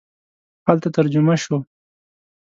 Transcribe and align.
هلته 0.67 0.87
ترجمه 0.95 1.35
شو. 1.43 1.57